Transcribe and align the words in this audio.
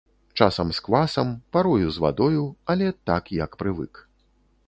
Часам 0.39 0.71
з 0.77 0.79
квасам, 0.87 1.41
парою 1.51 1.91
з 1.91 1.97
вадою, 2.05 2.47
але 2.75 2.87
так, 3.09 3.31
як 3.43 3.51
прывык. 3.63 4.05